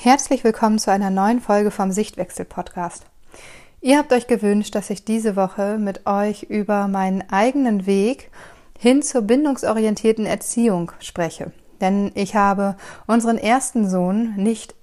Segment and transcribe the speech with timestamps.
[0.00, 3.04] Herzlich willkommen zu einer neuen Folge vom Sichtwechsel Podcast.
[3.80, 8.30] Ihr habt euch gewünscht, dass ich diese Woche mit euch über meinen eigenen Weg
[8.78, 11.50] hin zur bindungsorientierten Erziehung spreche.
[11.80, 12.76] Denn ich habe
[13.08, 14.76] unseren ersten Sohn nicht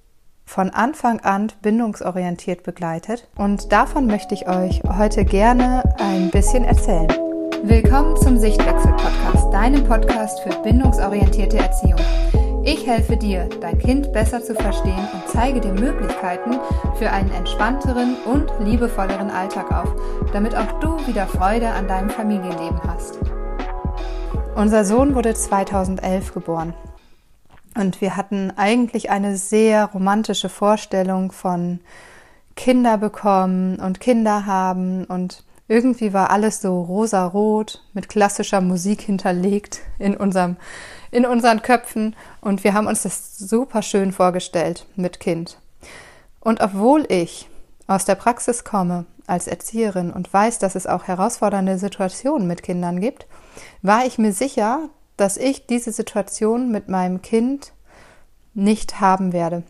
[0.44, 7.08] von Anfang an bindungsorientiert begleitet und davon möchte ich euch heute gerne ein bisschen erzählen.
[7.64, 12.02] Willkommen zum Sichtwechsel Podcast, deinem Podcast für bindungsorientierte Erziehung.
[12.68, 16.60] Ich helfe dir, dein Kind besser zu verstehen und zeige dir Möglichkeiten
[16.96, 19.94] für einen entspannteren und liebevolleren Alltag auf,
[20.34, 23.20] damit auch du wieder Freude an deinem Familienleben hast.
[24.56, 26.74] Unser Sohn wurde 2011 geboren
[27.78, 31.82] und wir hatten eigentlich eine sehr romantische Vorstellung von
[32.56, 39.82] Kinder bekommen und Kinder haben und irgendwie war alles so rosarot mit klassischer Musik hinterlegt
[40.00, 40.58] in unserem
[41.12, 45.58] in unseren Köpfen und wir haben uns das super schön vorgestellt mit Kind.
[46.40, 47.50] Und obwohl ich
[47.88, 53.00] aus der Praxis komme als Erzieherin und weiß, dass es auch herausfordernde Situationen mit Kindern
[53.00, 53.26] gibt,
[53.82, 57.72] war ich mir sicher, dass ich diese Situation mit meinem Kind
[58.54, 59.64] nicht haben werde.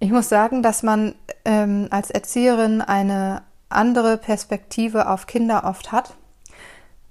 [0.00, 6.14] Ich muss sagen, dass man ähm, als Erzieherin eine andere Perspektive auf Kinder oft hat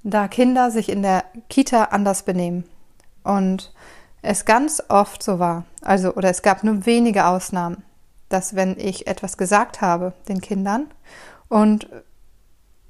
[0.03, 2.65] da Kinder sich in der Kita anders benehmen.
[3.23, 3.73] Und
[4.21, 7.83] es ganz oft so war, also oder es gab nur wenige Ausnahmen,
[8.29, 10.87] dass wenn ich etwas gesagt habe den Kindern
[11.49, 11.87] und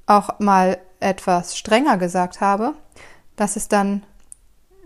[0.06, 2.74] auch mal etwas strenger gesagt habe,
[3.36, 4.02] dass es dann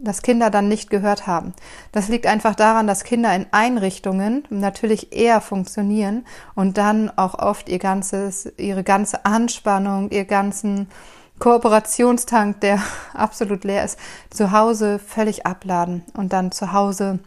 [0.00, 1.54] dass Kinder dann nicht gehört haben.
[1.90, 7.68] Das liegt einfach daran, dass Kinder in Einrichtungen natürlich eher funktionieren und dann auch oft
[7.68, 10.88] ihr ganzes, ihre ganze Anspannung, ihr ganzen
[11.38, 12.82] Kooperationstank, der
[13.14, 13.98] absolut leer ist,
[14.30, 17.20] zu Hause völlig abladen und dann zu Hause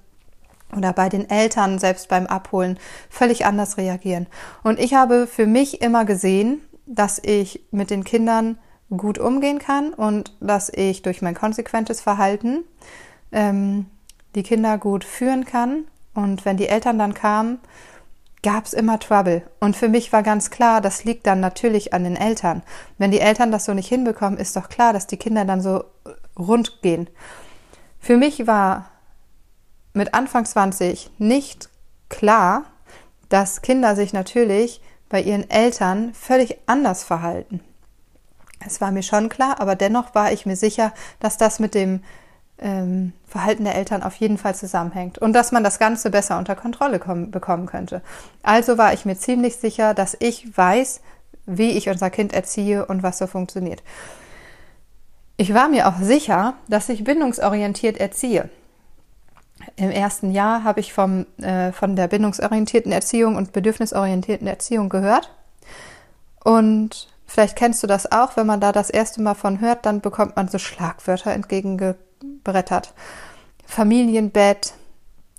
[0.76, 4.28] oder bei den Eltern selbst beim Abholen völlig anders reagieren.
[4.64, 8.58] Und ich habe für mich immer gesehen, dass ich mit den Kindern
[8.90, 12.64] gut umgehen kann und dass ich durch mein konsequentes Verhalten
[13.32, 13.86] ähm,
[14.36, 15.86] die Kinder gut führen kann.
[16.14, 17.60] Und wenn die Eltern dann kamen,
[18.44, 19.44] gab es immer Trouble.
[19.60, 22.64] Und für mich war ganz klar, das liegt dann natürlich an den Eltern.
[22.98, 25.84] Wenn die Eltern das so nicht hinbekommen, ist doch klar, dass die Kinder dann so
[26.38, 27.10] rund gehen.
[28.00, 28.90] Für mich war
[29.94, 31.70] mit Anfang 20 nicht
[32.10, 32.64] klar,
[33.30, 37.60] dass Kinder sich natürlich bei ihren Eltern völlig anders verhalten.
[38.66, 42.04] Es war mir schon klar, aber dennoch war ich mir sicher, dass das mit dem
[42.62, 46.56] ähm, Verhalten der Eltern auf jeden Fall zusammenhängt und dass man das Ganze besser unter
[46.56, 48.02] Kontrolle kommen, bekommen könnte.
[48.44, 51.02] Also war ich mir ziemlich sicher, dass ich weiß,
[51.46, 53.82] wie ich unser Kind erziehe und was so funktioniert.
[55.38, 58.50] Ich war mir auch sicher, dass ich bindungsorientiert erziehe.
[59.76, 65.34] Im ersten Jahr habe ich vom, äh, von der bindungsorientierten Erziehung und bedürfnisorientierten Erziehung gehört.
[66.44, 70.02] Und vielleicht kennst du das auch, wenn man da das erste Mal von hört, dann
[70.02, 71.96] bekommt man so Schlagwörter entgegenge
[72.44, 72.94] brettert.
[73.66, 74.74] Familienbett,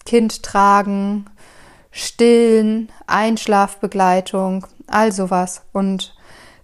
[0.05, 1.27] Kind tragen,
[1.91, 5.63] stillen, Einschlafbegleitung, all sowas.
[5.73, 6.15] Und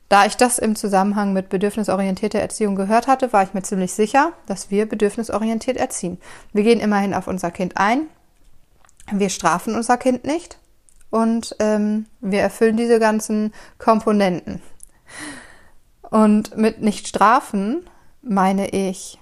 [0.09, 4.33] da ich das im Zusammenhang mit bedürfnisorientierter Erziehung gehört hatte, war ich mir ziemlich sicher,
[4.47, 6.19] dass wir bedürfnisorientiert erziehen.
[6.53, 8.09] Wir gehen immerhin auf unser Kind ein,
[9.12, 10.59] wir strafen unser Kind nicht
[11.11, 14.62] und ähm, wir erfüllen diese ganzen Komponenten.
[16.11, 17.89] Und mit nicht strafen
[18.23, 19.19] meine ich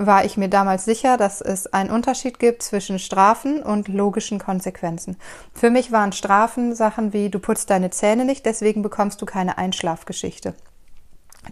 [0.00, 5.18] war ich mir damals sicher, dass es einen Unterschied gibt zwischen Strafen und logischen Konsequenzen.
[5.52, 9.58] Für mich waren Strafen Sachen wie du putzt deine Zähne nicht, deswegen bekommst du keine
[9.58, 10.54] Einschlafgeschichte.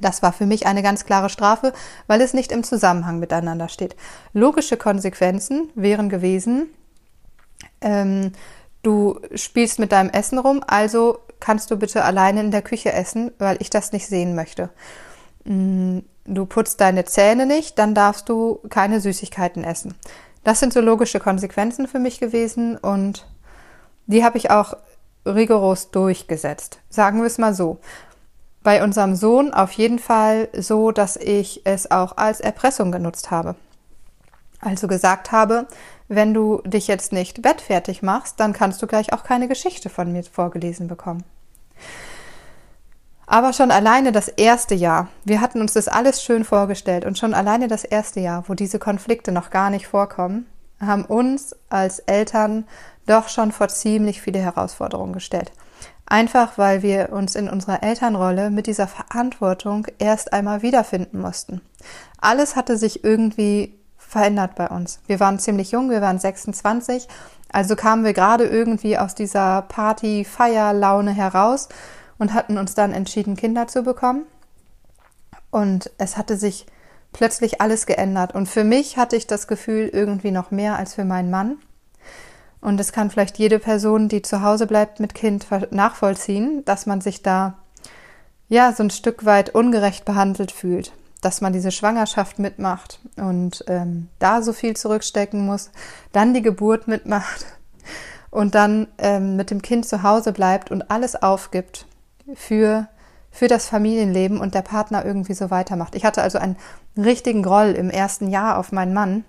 [0.00, 1.74] Das war für mich eine ganz klare Strafe,
[2.06, 3.96] weil es nicht im Zusammenhang miteinander steht.
[4.32, 6.68] Logische Konsequenzen wären gewesen,
[7.82, 8.32] ähm,
[8.82, 13.30] du spielst mit deinem Essen rum, also kannst du bitte alleine in der Küche essen,
[13.38, 14.70] weil ich das nicht sehen möchte.
[15.44, 19.94] Mm, du putzt deine Zähne nicht, dann darfst du keine Süßigkeiten essen.
[20.44, 23.26] Das sind so logische Konsequenzen für mich gewesen und
[24.06, 24.74] die habe ich auch
[25.26, 26.80] rigoros durchgesetzt.
[26.88, 27.78] Sagen wir es mal so.
[28.62, 33.56] Bei unserem Sohn auf jeden Fall so, dass ich es auch als Erpressung genutzt habe.
[34.60, 35.66] Also gesagt habe,
[36.08, 40.12] wenn du dich jetzt nicht bettfertig machst, dann kannst du gleich auch keine Geschichte von
[40.12, 41.24] mir vorgelesen bekommen.
[43.30, 47.34] Aber schon alleine das erste Jahr, wir hatten uns das alles schön vorgestellt und schon
[47.34, 50.46] alleine das erste Jahr, wo diese Konflikte noch gar nicht vorkommen,
[50.80, 52.64] haben uns als Eltern
[53.06, 55.52] doch schon vor ziemlich viele Herausforderungen gestellt.
[56.06, 61.60] Einfach weil wir uns in unserer Elternrolle mit dieser Verantwortung erst einmal wiederfinden mussten.
[62.18, 65.00] Alles hatte sich irgendwie verändert bei uns.
[65.06, 67.06] Wir waren ziemlich jung, wir waren 26,
[67.52, 71.68] also kamen wir gerade irgendwie aus dieser Party-Feier-Laune heraus
[72.18, 74.26] und hatten uns dann entschieden, Kinder zu bekommen.
[75.50, 76.66] Und es hatte sich
[77.12, 78.34] plötzlich alles geändert.
[78.34, 81.56] Und für mich hatte ich das Gefühl irgendwie noch mehr als für meinen Mann.
[82.60, 87.00] Und es kann vielleicht jede Person, die zu Hause bleibt mit Kind, nachvollziehen, dass man
[87.00, 87.58] sich da
[88.48, 90.92] ja so ein Stück weit ungerecht behandelt fühlt,
[91.22, 95.70] dass man diese Schwangerschaft mitmacht und ähm, da so viel zurückstecken muss,
[96.12, 97.46] dann die Geburt mitmacht
[98.30, 101.86] und dann ähm, mit dem Kind zu Hause bleibt und alles aufgibt
[102.34, 102.88] für
[103.30, 105.94] für das Familienleben und der Partner irgendwie so weitermacht.
[105.94, 106.56] Ich hatte also einen
[106.96, 109.24] richtigen Groll im ersten Jahr auf meinen Mann,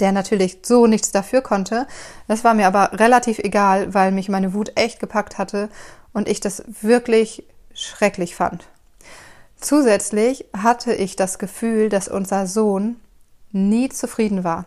[0.00, 1.86] der natürlich so nichts dafür konnte.
[2.28, 5.68] Das war mir aber relativ egal, weil mich meine Wut echt gepackt hatte
[6.12, 7.44] und ich das wirklich
[7.74, 8.68] schrecklich fand.
[9.56, 12.96] Zusätzlich hatte ich das Gefühl, dass unser Sohn
[13.52, 14.66] nie zufrieden war.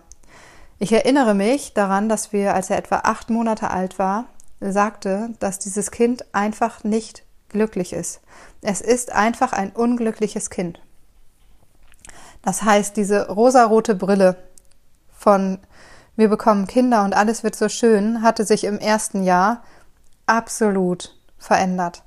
[0.80, 4.26] Ich erinnere mich daran, dass wir, als er etwa acht Monate alt war,
[4.60, 8.22] sagte, dass dieses Kind einfach nicht glücklich ist.
[8.62, 10.82] Es ist einfach ein unglückliches Kind.
[12.42, 14.38] Das heißt, diese rosarote Brille
[15.18, 15.60] von
[16.16, 19.64] wir bekommen Kinder und alles wird so schön, hatte sich im ersten Jahr
[20.28, 22.04] absolut verändert.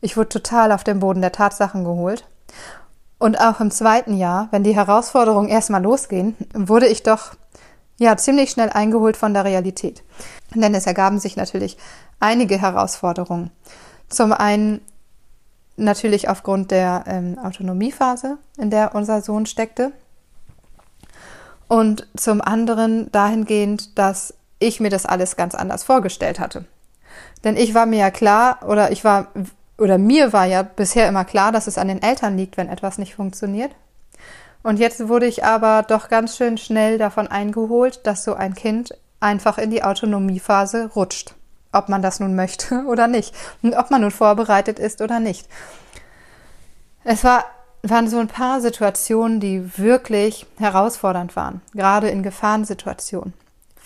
[0.00, 2.26] Ich wurde total auf den Boden der Tatsachen geholt.
[3.18, 7.34] Und auch im zweiten Jahr, wenn die Herausforderungen erstmal losgehen, wurde ich doch
[8.00, 10.02] ja ziemlich schnell eingeholt von der Realität.
[10.54, 11.76] Denn es ergaben sich natürlich
[12.18, 13.50] einige Herausforderungen.
[14.08, 14.80] Zum einen
[15.76, 19.92] natürlich aufgrund der ähm, Autonomiephase, in der unser Sohn steckte.
[21.68, 26.64] Und zum anderen dahingehend, dass ich mir das alles ganz anders vorgestellt hatte.
[27.44, 29.28] Denn ich war mir ja klar, oder ich war,
[29.78, 32.98] oder mir war ja bisher immer klar, dass es an den Eltern liegt, wenn etwas
[32.98, 33.72] nicht funktioniert.
[34.62, 38.94] Und jetzt wurde ich aber doch ganz schön schnell davon eingeholt, dass so ein Kind
[39.20, 41.34] einfach in die Autonomiephase rutscht.
[41.72, 43.34] Ob man das nun möchte oder nicht.
[43.62, 45.48] Und ob man nun vorbereitet ist oder nicht.
[47.04, 47.44] Es war,
[47.82, 53.32] waren so ein paar Situationen, die wirklich herausfordernd waren, gerade in Gefahrensituationen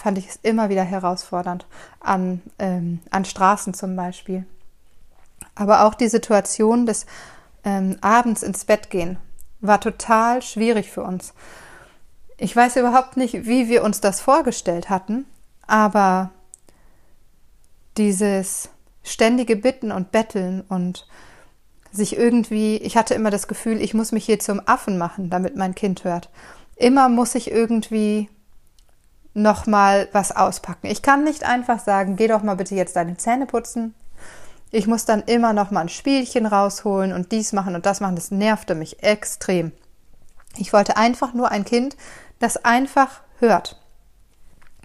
[0.04, 1.66] fand ich es immer wieder herausfordernd,
[2.00, 4.44] an, ähm, an Straßen zum Beispiel.
[5.54, 7.06] Aber auch die Situation des
[7.64, 9.16] ähm, Abends ins Bett gehen
[9.66, 11.34] war total schwierig für uns.
[12.36, 15.26] Ich weiß überhaupt nicht, wie wir uns das vorgestellt hatten,
[15.66, 16.30] aber
[17.96, 18.70] dieses
[19.02, 21.06] ständige Bitten und Betteln und
[21.92, 25.56] sich irgendwie, ich hatte immer das Gefühl, ich muss mich hier zum Affen machen, damit
[25.56, 26.28] mein Kind hört.
[26.76, 28.28] Immer muss ich irgendwie
[29.32, 30.88] noch mal was auspacken.
[30.88, 33.94] Ich kann nicht einfach sagen, geh doch mal bitte jetzt deine Zähne putzen.
[34.74, 38.16] Ich muss dann immer noch mal ein Spielchen rausholen und dies machen und das machen.
[38.16, 39.70] Das nervte mich extrem.
[40.56, 41.96] Ich wollte einfach nur ein Kind,
[42.40, 43.80] das einfach hört.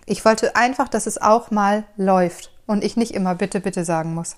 [0.05, 4.13] Ich wollte einfach, dass es auch mal läuft und ich nicht immer bitte, bitte sagen
[4.13, 4.35] muss.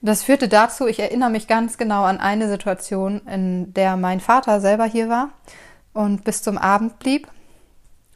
[0.00, 4.60] Das führte dazu, ich erinnere mich ganz genau an eine Situation, in der mein Vater
[4.60, 5.28] selber hier war
[5.92, 7.28] und bis zum Abend blieb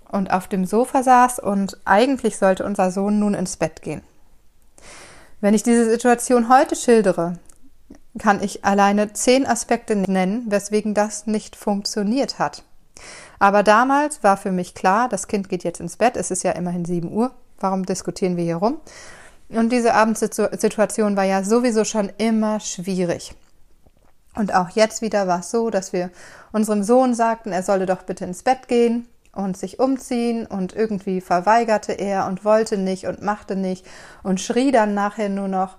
[0.09, 4.03] und auf dem Sofa saß und eigentlich sollte unser Sohn nun ins Bett gehen.
[5.43, 7.33] Wenn ich diese Situation heute schildere,
[8.17, 12.63] kann ich alleine zehn Aspekte nennen, weswegen das nicht funktioniert hat.
[13.41, 16.53] Aber damals war für mich klar, das Kind geht jetzt ins Bett, es ist ja
[16.53, 17.33] immerhin 7 Uhr.
[17.59, 18.77] Warum diskutieren wir hier rum?
[19.49, 23.35] Und diese Abendsituation war ja sowieso schon immer schwierig.
[24.37, 26.11] Und auch jetzt wieder war es so, dass wir
[26.53, 31.21] unserem Sohn sagten, er solle doch bitte ins Bett gehen und sich umziehen und irgendwie
[31.21, 33.87] verweigerte er und wollte nicht und machte nicht
[34.23, 35.79] und schrie dann nachher nur noch.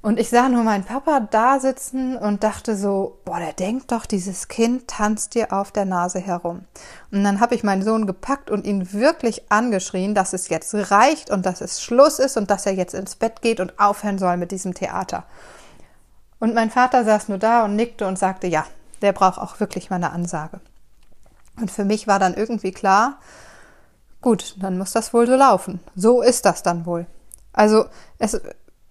[0.00, 4.06] Und ich sah nur meinen Papa da sitzen und dachte so, boah, der denkt doch,
[4.06, 6.62] dieses Kind tanzt dir auf der Nase herum.
[7.10, 11.30] Und dann habe ich meinen Sohn gepackt und ihn wirklich angeschrien, dass es jetzt reicht
[11.30, 14.36] und dass es Schluss ist und dass er jetzt ins Bett geht und aufhören soll
[14.36, 15.24] mit diesem Theater.
[16.38, 18.64] Und mein Vater saß nur da und nickte und sagte, ja,
[19.02, 20.60] der braucht auch wirklich mal eine Ansage.
[21.60, 23.18] Und für mich war dann irgendwie klar,
[24.20, 25.80] gut, dann muss das wohl so laufen.
[25.94, 27.06] So ist das dann wohl.
[27.52, 27.86] Also
[28.18, 28.40] es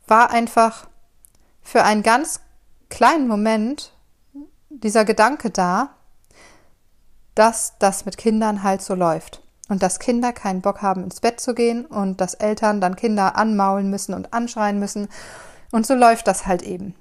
[0.07, 0.87] war einfach
[1.61, 2.39] für einen ganz
[2.89, 3.93] kleinen Moment
[4.69, 5.89] dieser Gedanke da,
[7.35, 9.43] dass das mit Kindern halt so läuft.
[9.69, 13.35] Und dass Kinder keinen Bock haben, ins Bett zu gehen und dass Eltern dann Kinder
[13.35, 15.09] anmaulen müssen und anschreien müssen.
[15.71, 16.95] Und so läuft das halt eben.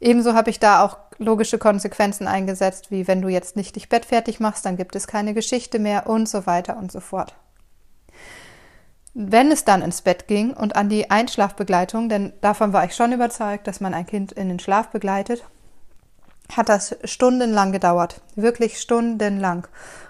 [0.00, 4.06] Ebenso habe ich da auch logische Konsequenzen eingesetzt, wie wenn du jetzt nicht dich Bett
[4.06, 7.36] fertig machst, dann gibt es keine Geschichte mehr und so weiter und so fort.
[9.12, 13.12] Wenn es dann ins Bett ging und an die Einschlafbegleitung, denn davon war ich schon
[13.12, 15.44] überzeugt, dass man ein Kind in den Schlaf begleitet,
[16.56, 18.22] hat das stundenlang gedauert.
[18.34, 19.66] Wirklich stundenlang.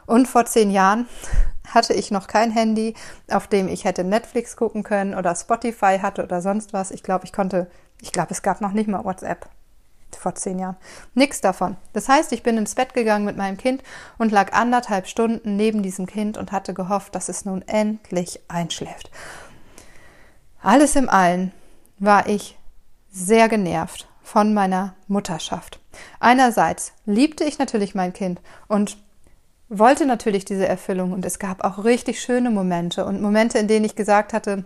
[0.06, 1.08] Und vor zehn Jahren
[1.66, 2.94] hatte ich noch kein Handy,
[3.30, 6.92] auf dem ich hätte Netflix gucken können oder Spotify hatte oder sonst was.
[6.92, 7.68] Ich glaube, ich konnte,
[8.00, 9.48] ich glaube, es gab noch nicht mal WhatsApp
[10.16, 10.76] vor zehn Jahren.
[11.14, 11.76] Nix davon.
[11.92, 13.82] Das heißt, ich bin ins Bett gegangen mit meinem Kind
[14.18, 19.10] und lag anderthalb Stunden neben diesem Kind und hatte gehofft, dass es nun endlich einschläft.
[20.62, 21.52] Alles im Allen
[21.98, 22.58] war ich
[23.10, 25.80] sehr genervt von meiner Mutterschaft.
[26.20, 28.96] Einerseits liebte ich natürlich mein Kind und
[29.68, 33.84] wollte natürlich diese Erfüllung und es gab auch richtig schöne Momente und Momente, in denen
[33.84, 34.64] ich gesagt hatte,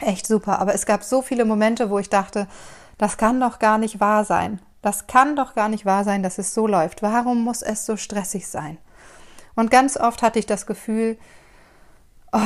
[0.00, 2.48] echt super, aber es gab so viele Momente, wo ich dachte,
[2.98, 4.60] das kann doch gar nicht wahr sein.
[4.82, 7.02] Das kann doch gar nicht wahr sein, dass es so läuft.
[7.02, 8.78] Warum muss es so stressig sein?
[9.54, 11.18] Und ganz oft hatte ich das Gefühl,
[12.32, 12.38] oh,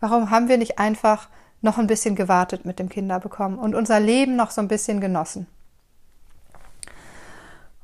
[0.00, 1.28] warum haben wir nicht einfach
[1.62, 5.46] noch ein bisschen gewartet mit dem Kinderbekommen und unser Leben noch so ein bisschen genossen?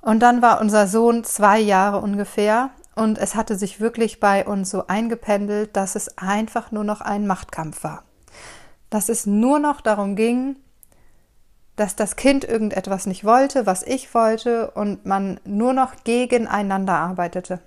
[0.00, 4.70] Und dann war unser Sohn zwei Jahre ungefähr und es hatte sich wirklich bei uns
[4.70, 8.04] so eingependelt, dass es einfach nur noch ein Machtkampf war.
[8.88, 10.56] Dass es nur noch darum ging,
[11.76, 17.60] dass das Kind irgendetwas nicht wollte, was ich wollte und man nur noch gegeneinander arbeitete.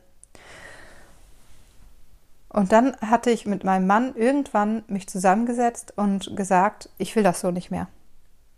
[2.50, 7.42] Und dann hatte ich mit meinem Mann irgendwann mich zusammengesetzt und gesagt, ich will das
[7.42, 7.88] so nicht mehr.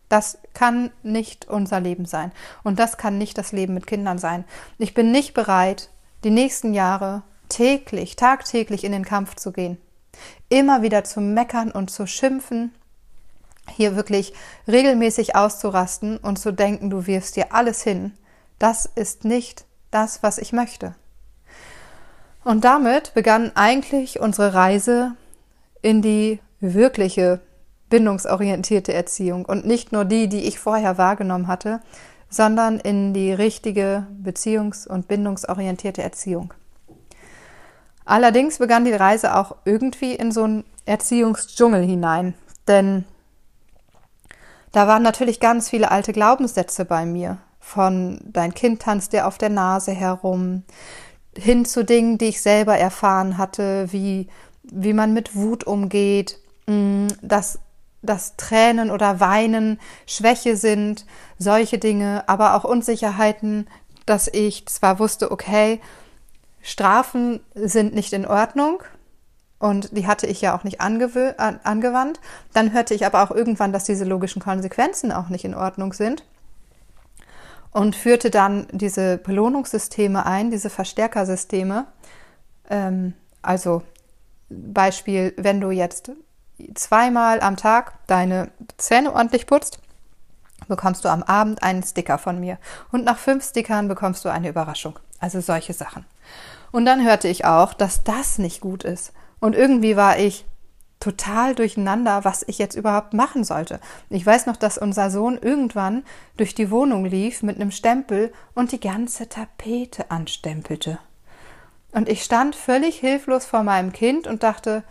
[0.08, 2.32] Das kann nicht unser Leben sein.
[2.64, 4.46] Und das kann nicht das Leben mit Kindern sein.
[4.78, 5.90] Ich bin nicht bereit,
[6.24, 9.78] die nächsten Jahre täglich, tagtäglich in den Kampf zu gehen.
[10.50, 12.74] Immer wieder zu meckern und zu schimpfen
[13.70, 14.34] hier wirklich
[14.68, 18.14] regelmäßig auszurasten und zu denken, du wirfst dir alles hin,
[18.60, 20.96] das ist nicht das, was ich möchte.
[22.44, 25.16] Und damit begann eigentlich unsere Reise
[25.82, 27.42] in die wirkliche
[27.90, 31.82] bindungsorientierte Erziehung und nicht nur die, die ich vorher wahrgenommen hatte,
[32.30, 36.54] sondern in die richtige beziehungs- und bindungsorientierte Erziehung.
[38.06, 42.34] Allerdings begann die Reise auch irgendwie in so einen Erziehungsdschungel hinein,
[42.68, 43.06] denn
[44.72, 47.38] da waren natürlich ganz viele alte Glaubenssätze bei mir.
[47.60, 50.64] Von dein Kind tanzt dir auf der Nase herum,
[51.36, 54.28] hin zu Dingen, die ich selber erfahren hatte, wie,
[54.64, 57.60] wie man mit Wut umgeht, mm, dass,
[58.02, 61.06] dass Tränen oder Weinen Schwäche sind,
[61.38, 63.68] solche Dinge, aber auch Unsicherheiten,
[64.06, 65.80] dass ich zwar wusste, okay,
[66.62, 68.84] Strafen sind nicht in Ordnung,
[69.62, 72.20] und die hatte ich ja auch nicht angewandt.
[72.52, 76.24] Dann hörte ich aber auch irgendwann, dass diese logischen Konsequenzen auch nicht in Ordnung sind
[77.72, 81.86] und führte dann diese Belohnungssysteme ein, diese Verstärkersysteme.
[82.72, 83.14] Ähm,
[83.44, 83.84] also
[84.50, 86.12] Beispiel, wenn du jetzt
[86.74, 89.78] zweimal am Tag deine Zähne ordentlich putzt,
[90.68, 92.58] bekommst du am Abend einen Sticker von mir.
[92.92, 94.98] Und nach fünf Stickern bekommst du eine Überraschung.
[95.20, 96.06] Also solche Sachen.
[96.72, 99.14] Und dann hörte ich auch, dass das nicht gut ist.
[99.42, 100.46] Und irgendwie war ich
[101.02, 103.82] total durcheinander, was ich jetzt überhaupt machen sollte.
[104.10, 106.04] Ich weiß noch, dass unser Sohn irgendwann
[106.38, 111.00] durch die Wohnung lief mit einem Stempel und die ganze Tapete anstempelte.
[111.92, 114.84] Und ich stand völlig hilflos vor meinem Kind und dachte,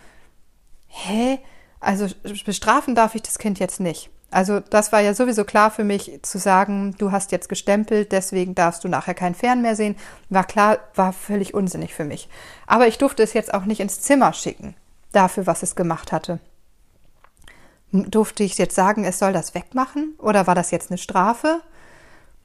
[0.88, 1.38] hä,
[1.78, 2.06] also
[2.44, 4.10] bestrafen darf ich das Kind jetzt nicht.
[4.30, 8.54] Also das war ja sowieso klar für mich zu sagen, du hast jetzt gestempelt, deswegen
[8.54, 9.96] darfst du nachher kein Fern mehr sehen.
[10.28, 12.28] War klar, war völlig unsinnig für mich.
[12.66, 14.74] Aber ich durfte es jetzt auch nicht ins Zimmer schicken,
[15.10, 16.38] dafür, was es gemacht hatte.
[17.92, 20.14] Durfte ich jetzt sagen, es soll das wegmachen?
[20.18, 21.60] Oder war das jetzt eine Strafe?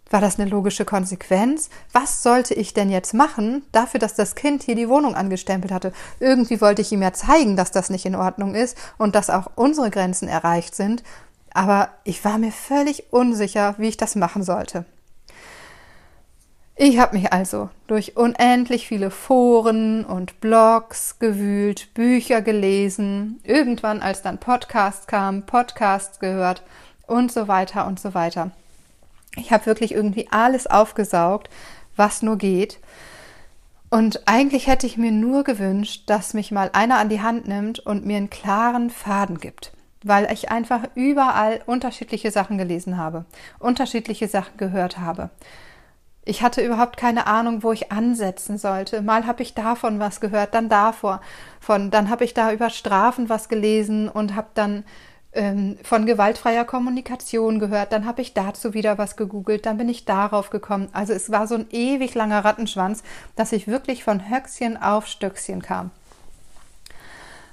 [0.09, 1.69] War das eine logische Konsequenz?
[1.91, 5.93] Was sollte ich denn jetzt machen dafür, dass das Kind hier die Wohnung angestempelt hatte?
[6.19, 9.51] Irgendwie wollte ich ihm ja zeigen, dass das nicht in Ordnung ist und dass auch
[9.55, 11.03] unsere Grenzen erreicht sind
[11.55, 14.85] aber ich war mir völlig unsicher, wie ich das machen sollte.
[16.75, 24.21] Ich habe mich also durch unendlich viele Foren und Blogs gewühlt, Bücher gelesen, irgendwann als
[24.21, 26.61] dann Podcast kam, Podcasts gehört
[27.07, 28.51] und so weiter und so weiter.
[29.37, 31.49] Ich habe wirklich irgendwie alles aufgesaugt,
[31.95, 32.79] was nur geht.
[33.89, 37.79] Und eigentlich hätte ich mir nur gewünscht, dass mich mal einer an die Hand nimmt
[37.79, 39.71] und mir einen klaren Faden gibt
[40.05, 43.25] weil ich einfach überall unterschiedliche Sachen gelesen habe,
[43.59, 45.31] unterschiedliche Sachen gehört habe.
[46.23, 49.01] Ich hatte überhaupt keine Ahnung, wo ich ansetzen sollte.
[49.01, 51.21] Mal habe ich davon was gehört, dann davor,
[51.59, 54.83] von, dann habe ich da über Strafen was gelesen und habe dann
[55.33, 60.05] ähm, von gewaltfreier Kommunikation gehört, dann habe ich dazu wieder was gegoogelt, dann bin ich
[60.05, 60.87] darauf gekommen.
[60.93, 63.03] Also es war so ein ewig langer Rattenschwanz,
[63.35, 65.89] dass ich wirklich von Höchstchen auf Stöckchen kam.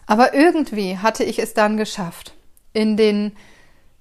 [0.07, 2.35] Aber irgendwie hatte ich es dann geschafft
[2.73, 3.33] in den,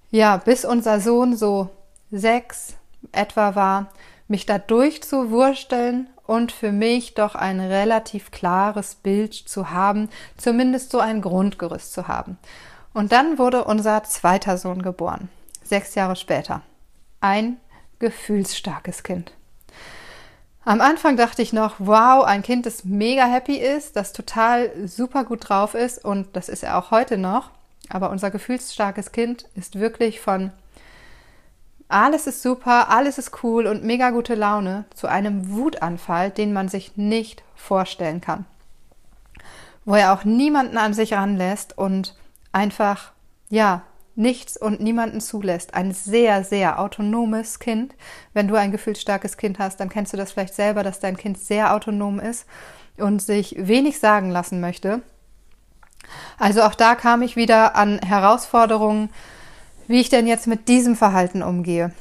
[0.09, 1.69] ja, bis unser Sohn so
[2.11, 2.75] sechs
[3.11, 3.91] etwa war,
[4.27, 10.99] mich da durchzuwursteln und für mich doch ein relativ klares Bild zu haben, zumindest so
[10.99, 12.37] ein Grundgerüst zu haben.
[12.93, 15.29] Und dann wurde unser zweiter Sohn geboren,
[15.63, 16.61] sechs Jahre später.
[17.19, 17.57] Ein
[17.99, 19.33] gefühlsstarkes Kind.
[20.63, 25.23] Am Anfang dachte ich noch, wow, ein Kind, das mega happy ist, das total super
[25.23, 27.49] gut drauf ist und das ist er auch heute noch.
[27.89, 30.51] Aber unser gefühlsstarkes Kind ist wirklich von
[31.91, 36.69] alles ist super, alles ist cool und mega gute Laune zu einem Wutanfall, den man
[36.69, 38.45] sich nicht vorstellen kann.
[39.83, 42.15] Wo er auch niemanden an sich ranlässt und
[42.53, 43.11] einfach,
[43.50, 43.81] ja,
[44.15, 45.73] nichts und niemanden zulässt.
[45.73, 47.95] Ein sehr, sehr autonomes Kind.
[48.33, 51.38] Wenn du ein gefühlsstarkes Kind hast, dann kennst du das vielleicht selber, dass dein Kind
[51.38, 52.45] sehr autonom ist
[52.97, 55.01] und sich wenig sagen lassen möchte.
[56.38, 59.10] Also auch da kam ich wieder an Herausforderungen,
[59.88, 61.91] wie ich denn jetzt mit diesem Verhalten umgehe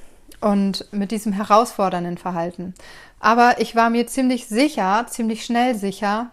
[0.40, 2.74] und mit diesem herausfordernden Verhalten.
[3.18, 6.30] Aber ich war mir ziemlich sicher, ziemlich schnell sicher,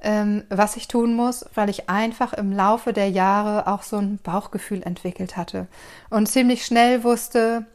[0.00, 4.18] ähm, was ich tun muss, weil ich einfach im Laufe der Jahre auch so ein
[4.22, 5.66] Bauchgefühl entwickelt hatte
[6.08, 7.66] und ziemlich schnell wusste,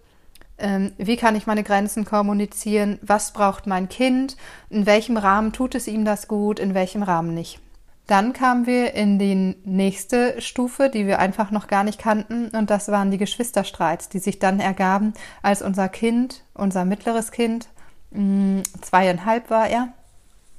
[0.58, 4.38] ähm, wie kann ich meine Grenzen kommunizieren, was braucht mein Kind,
[4.70, 7.60] in welchem Rahmen tut es ihm das gut, in welchem Rahmen nicht.
[8.07, 12.69] Dann kamen wir in die nächste Stufe, die wir einfach noch gar nicht kannten, und
[12.69, 17.67] das waren die Geschwisterstreits, die sich dann ergaben, als unser Kind, unser mittleres Kind,
[18.12, 19.89] mh, zweieinhalb war er,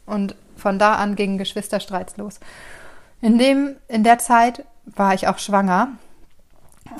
[0.06, 2.40] und von da an gingen Geschwisterstreits los.
[3.20, 5.88] In, dem, in der Zeit war ich auch schwanger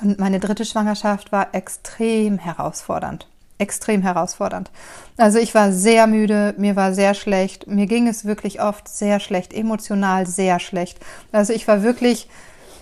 [0.02, 3.28] und meine dritte Schwangerschaft war extrem herausfordernd.
[3.58, 4.70] Extrem herausfordernd.
[5.16, 9.18] Also ich war sehr müde, mir war sehr schlecht, mir ging es wirklich oft sehr
[9.18, 10.98] schlecht, emotional sehr schlecht.
[11.32, 12.28] Also ich war wirklich,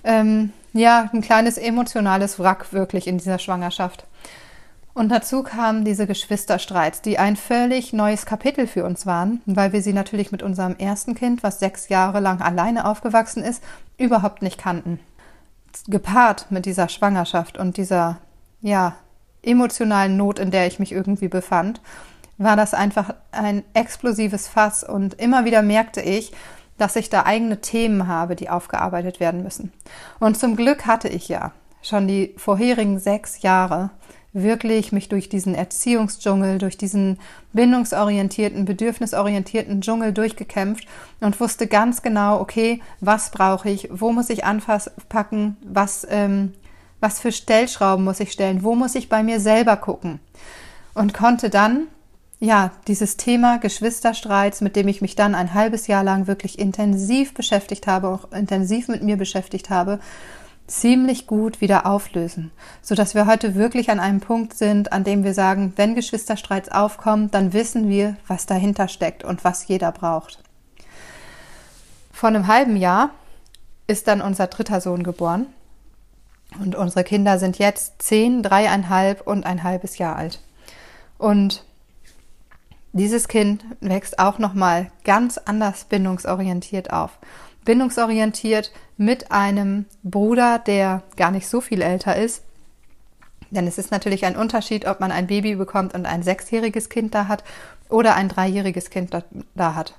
[0.03, 4.05] ähm, ja, ein kleines emotionales Wrack wirklich in dieser Schwangerschaft.
[4.95, 9.83] Und dazu kamen diese Geschwisterstreits, die ein völlig neues Kapitel für uns waren, weil wir
[9.83, 13.63] sie natürlich mit unserem ersten Kind, was sechs Jahre lang alleine aufgewachsen ist,
[13.99, 15.01] überhaupt nicht kannten.
[15.89, 18.19] Gepaart mit dieser Schwangerschaft und dieser,
[18.61, 18.95] ja,
[19.45, 21.81] emotionalen Not, in der ich mich irgendwie befand,
[22.39, 26.33] war das einfach ein explosives Fass und immer wieder merkte ich,
[26.79, 29.73] dass ich da eigene Themen habe, die aufgearbeitet werden müssen.
[30.19, 31.53] Und zum Glück hatte ich ja
[31.83, 33.91] schon die vorherigen sechs Jahre
[34.33, 37.19] wirklich mich durch diesen Erziehungsdschungel, durch diesen
[37.53, 40.89] bindungsorientierten, bedürfnisorientierten Dschungel durchgekämpft
[41.21, 46.53] und wusste ganz genau, okay, was brauche ich, wo muss ich anpacken, was, ähm,
[47.05, 50.21] was für Stellschrauben muss ich stellen, wo muss ich bei mir selber gucken?
[50.95, 51.89] Und konnte dann
[52.41, 57.35] ja, dieses Thema Geschwisterstreits, mit dem ich mich dann ein halbes Jahr lang wirklich intensiv
[57.35, 60.01] beschäftigt habe, auch intensiv mit mir beschäftigt habe,
[60.67, 65.25] ziemlich gut wieder auflösen, so dass wir heute wirklich an einem Punkt sind, an dem
[65.25, 70.39] wir sagen, wenn Geschwisterstreits aufkommen, dann wissen wir, was dahinter steckt und was jeder braucht.
[72.13, 73.11] Vor einem halben Jahr
[73.87, 75.47] ist dann unser dritter Sohn geboren
[76.61, 80.41] und unsere Kinder sind jetzt zehn, dreieinhalb und ein halbes Jahr alt.
[81.19, 81.65] Und
[82.93, 87.19] dieses Kind wächst auch noch mal ganz anders bindungsorientiert auf
[87.65, 92.43] bindungsorientiert mit einem Bruder, der gar nicht so viel älter ist.
[93.51, 97.15] Denn es ist natürlich ein Unterschied, ob man ein Baby bekommt und ein sechsjähriges Kind
[97.15, 97.45] da hat
[97.89, 99.15] oder ein dreijähriges Kind
[99.55, 99.95] da, hat.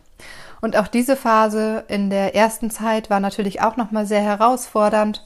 [0.62, 5.26] Und auch diese Phase in der ersten Zeit war natürlich auch nochmal sehr herausfordernd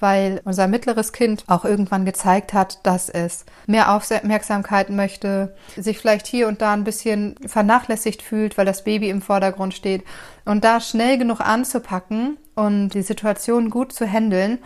[0.00, 6.26] weil unser mittleres Kind auch irgendwann gezeigt hat, dass es mehr Aufmerksamkeit möchte, sich vielleicht
[6.26, 10.02] hier und da ein bisschen vernachlässigt fühlt, weil das Baby im Vordergrund steht.
[10.44, 14.58] Und da schnell genug anzupacken und die Situation gut zu handeln,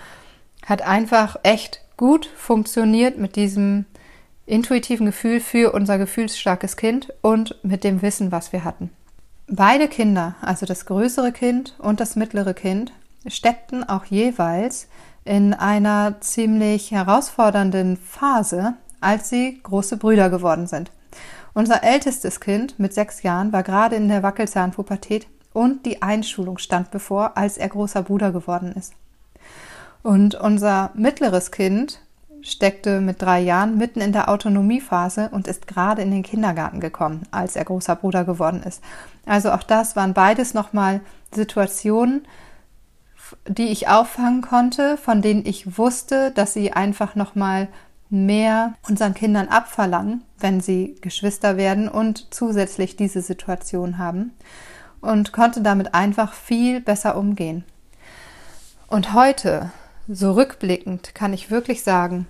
[0.64, 3.84] hat einfach echt gut funktioniert mit diesem
[4.46, 8.90] intuitiven Gefühl für unser gefühlsstarkes Kind und mit dem Wissen, was wir hatten.
[9.46, 12.92] Beide Kinder, also das größere Kind und das mittlere Kind,
[13.26, 14.88] steckten auch jeweils
[15.24, 20.90] in einer ziemlich herausfordernden Phase, als sie große Brüder geworden sind.
[21.54, 26.90] Unser ältestes Kind mit sechs Jahren war gerade in der Wackelzahnpubertät und die Einschulung stand
[26.90, 28.92] bevor, als er großer Bruder geworden ist.
[30.02, 32.00] Und unser mittleres Kind
[32.42, 37.22] steckte mit drei Jahren mitten in der Autonomiephase und ist gerade in den Kindergarten gekommen,
[37.30, 38.82] als er großer Bruder geworden ist.
[39.24, 41.00] Also auch das waren beides nochmal
[41.32, 42.26] Situationen,
[43.46, 47.68] die ich auffangen konnte, von denen ich wusste, dass sie einfach noch mal
[48.10, 54.32] mehr unseren Kindern abverlangen, wenn sie Geschwister werden und zusätzlich diese Situation haben
[55.00, 57.64] und konnte damit einfach viel besser umgehen.
[58.86, 59.72] Und heute,
[60.06, 62.26] so rückblickend, kann ich wirklich sagen,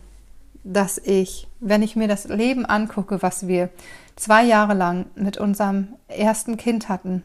[0.62, 3.68] dass ich, wenn ich mir das Leben angucke, was wir
[4.16, 7.22] zwei Jahre lang mit unserem ersten Kind hatten,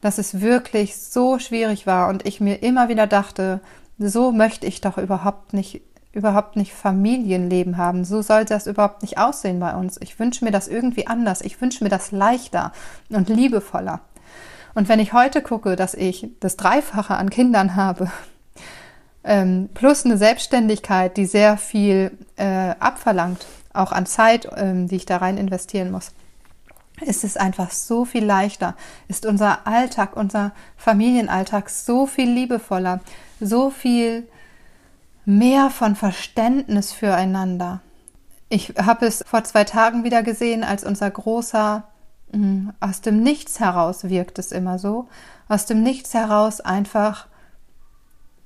[0.00, 3.60] dass es wirklich so schwierig war und ich mir immer wieder dachte,
[3.98, 5.82] so möchte ich doch überhaupt nicht
[6.12, 8.04] überhaupt nicht Familienleben haben.
[8.04, 10.00] So sollte das überhaupt nicht aussehen bei uns.
[10.00, 11.42] Ich wünsche mir das irgendwie anders.
[11.42, 12.72] Ich wünsche mir das leichter
[13.10, 14.00] und liebevoller.
[14.74, 18.10] Und wenn ich heute gucke, dass ich das Dreifache an Kindern habe,
[19.24, 25.06] ähm, plus eine Selbstständigkeit, die sehr viel äh, abverlangt, auch an Zeit, ähm, die ich
[25.06, 26.12] da rein investieren muss,
[27.00, 28.74] ist es einfach so viel leichter,
[29.08, 33.00] ist unser Alltag, unser Familienalltag so viel liebevoller,
[33.40, 34.28] so viel
[35.24, 37.80] mehr von Verständnis füreinander.
[38.48, 41.84] Ich habe es vor zwei Tagen wieder gesehen, als unser großer
[42.32, 45.08] hm, aus dem Nichts heraus wirkt es immer so,
[45.48, 47.27] aus dem Nichts heraus einfach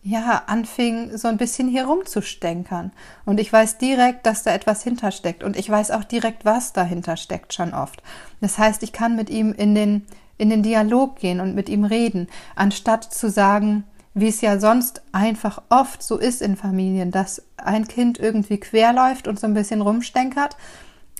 [0.02, 2.90] ja, anfing so ein bisschen hier rumzustänkern.
[3.24, 5.44] Und ich weiß direkt, dass da etwas hintersteckt.
[5.44, 8.02] Und ich weiß auch direkt, was dahinter steckt, schon oft.
[8.40, 10.04] Das heißt, ich kann mit ihm in den,
[10.38, 13.84] in den Dialog gehen und mit ihm reden, anstatt zu sagen,
[14.14, 19.28] wie es ja sonst einfach oft so ist in Familien, dass ein Kind irgendwie querläuft
[19.28, 20.56] und so ein bisschen rumstänkert.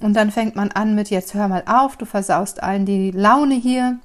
[0.03, 3.55] Und dann fängt man an mit, jetzt hör mal auf, du versaust allen die Laune
[3.55, 4.01] hier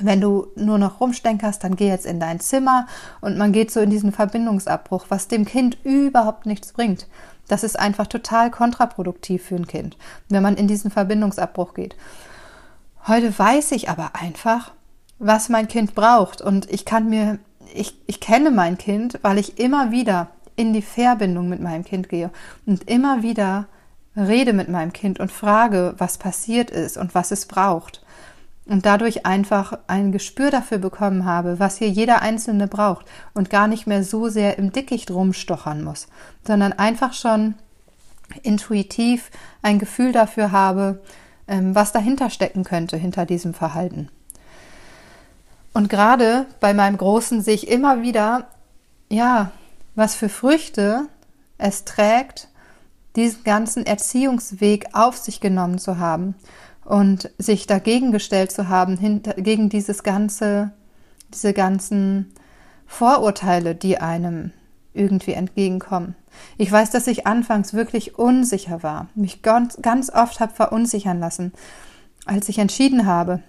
[0.00, 2.86] wenn du nur noch rumstenkerst, dann geh jetzt in dein Zimmer
[3.20, 7.06] und man geht so in diesen Verbindungsabbruch, was dem Kind überhaupt nichts bringt.
[7.48, 9.96] Das ist einfach total kontraproduktiv für ein Kind,
[10.28, 11.96] wenn man in diesen Verbindungsabbruch geht.
[13.06, 14.72] Heute weiß ich aber einfach,
[15.18, 17.38] was mein Kind braucht und ich kann mir,
[17.74, 22.08] ich, ich kenne mein Kind, weil ich immer wieder in die Verbindung mit meinem Kind
[22.08, 22.30] gehe
[22.66, 23.66] und immer wieder
[24.16, 28.02] rede mit meinem Kind und frage, was passiert ist und was es braucht
[28.68, 33.66] und dadurch einfach ein Gespür dafür bekommen habe, was hier jeder Einzelne braucht und gar
[33.66, 36.06] nicht mehr so sehr im Dickicht rumstochern muss,
[36.46, 37.54] sondern einfach schon
[38.42, 39.30] intuitiv
[39.62, 41.00] ein Gefühl dafür habe,
[41.48, 44.10] ähm, was dahinter stecken könnte, hinter diesem Verhalten.
[45.72, 48.48] Und gerade bei meinem Großen sehe ich immer wieder,
[49.08, 49.50] ja,
[49.94, 51.06] was für Früchte
[51.56, 52.48] es trägt,
[53.16, 56.34] diesen ganzen Erziehungsweg auf sich genommen zu haben
[56.88, 60.72] und sich dagegen gestellt zu haben, gegen dieses ganze,
[61.34, 62.32] diese ganzen
[62.86, 64.52] Vorurteile, die einem
[64.94, 66.16] irgendwie entgegenkommen.
[66.56, 71.52] Ich weiß, dass ich anfangs wirklich unsicher war, mich ganz, ganz oft habe verunsichern lassen,
[72.24, 73.42] als ich entschieden habe,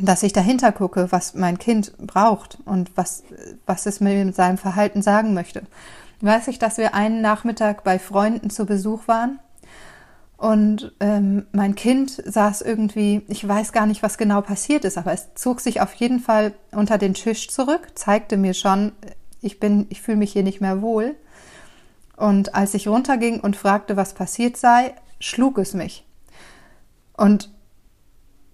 [0.00, 3.22] dass ich dahinter gucke, was mein Kind braucht und was,
[3.66, 5.64] was es mir mit seinem Verhalten sagen möchte.
[6.22, 9.40] Weiß ich, dass wir einen Nachmittag bei Freunden zu Besuch waren
[10.40, 15.12] und ähm, mein Kind saß irgendwie, ich weiß gar nicht, was genau passiert ist, aber
[15.12, 18.92] es zog sich auf jeden Fall unter den Tisch zurück, zeigte mir schon,
[19.42, 21.14] ich bin, ich fühle mich hier nicht mehr wohl.
[22.16, 26.06] Und als ich runterging und fragte, was passiert sei, schlug es mich.
[27.18, 27.50] Und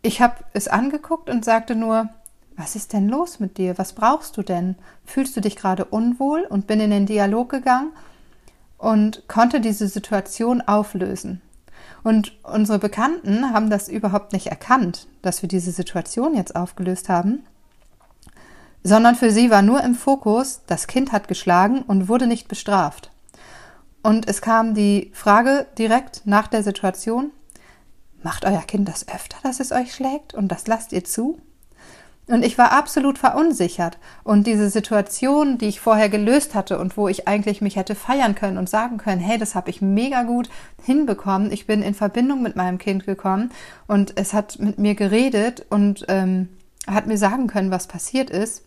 [0.02, 2.08] ich habe es angeguckt und sagte nur,
[2.56, 3.78] was ist denn los mit dir?
[3.78, 4.74] Was brauchst du denn?
[5.04, 6.48] Fühlst du dich gerade unwohl?
[6.50, 7.92] Und bin in den Dialog gegangen
[8.76, 11.42] und konnte diese Situation auflösen.
[12.06, 17.44] Und unsere Bekannten haben das überhaupt nicht erkannt, dass wir diese Situation jetzt aufgelöst haben,
[18.84, 23.10] sondern für sie war nur im Fokus, das Kind hat geschlagen und wurde nicht bestraft.
[24.04, 27.32] Und es kam die Frage direkt nach der Situation,
[28.22, 31.40] macht euer Kind das öfter, dass es euch schlägt und das lasst ihr zu?
[32.28, 33.98] Und ich war absolut verunsichert.
[34.24, 38.34] Und diese Situation, die ich vorher gelöst hatte und wo ich eigentlich mich hätte feiern
[38.34, 40.48] können und sagen können, hey, das habe ich mega gut
[40.82, 41.52] hinbekommen.
[41.52, 43.52] Ich bin in Verbindung mit meinem Kind gekommen
[43.86, 46.48] und es hat mit mir geredet und ähm,
[46.88, 48.62] hat mir sagen können, was passiert ist.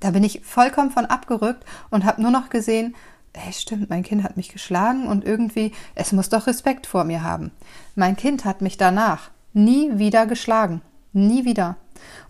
[0.00, 2.94] Da bin ich vollkommen von abgerückt und habe nur noch gesehen,
[3.34, 7.22] hey, stimmt, mein Kind hat mich geschlagen und irgendwie, es muss doch Respekt vor mir
[7.22, 7.50] haben.
[7.94, 10.80] Mein Kind hat mich danach nie wieder geschlagen.
[11.12, 11.76] Nie wieder.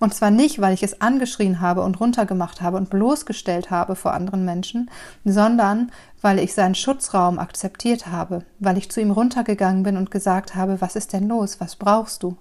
[0.01, 4.13] Und zwar nicht, weil ich es angeschrien habe und runtergemacht habe und bloßgestellt habe vor
[4.13, 4.91] anderen Menschen,
[5.25, 10.55] sondern weil ich seinen Schutzraum akzeptiert habe, weil ich zu ihm runtergegangen bin und gesagt
[10.55, 12.37] habe, was ist denn los, was brauchst du?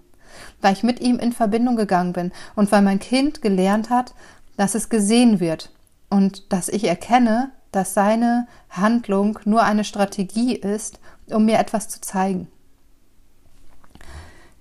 [0.62, 4.14] Weil ich mit ihm in Verbindung gegangen bin und weil mein Kind gelernt hat,
[4.56, 5.72] dass es gesehen wird
[6.10, 12.02] und dass ich erkenne, dass seine Handlung nur eine Strategie ist, um mir etwas zu
[12.02, 12.48] zeigen.